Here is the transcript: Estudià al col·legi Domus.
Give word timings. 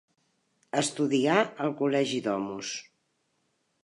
Estudià 0.81 1.35
al 1.65 1.75
col·legi 1.81 2.21
Domus. 2.29 2.73